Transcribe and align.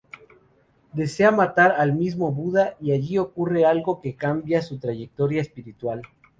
Desea 0.93 1.29
matar 1.29 1.73
al 1.73 1.93
mismo 1.93 2.31
Buda 2.31 2.75
y 2.81 2.91
allí 2.91 3.19
ocurre 3.19 3.65
algo 3.65 4.01
que 4.01 4.15
cambia 4.15 4.63
su 4.63 4.79
trayectoria 4.79 5.41
espiritual. 5.43 6.01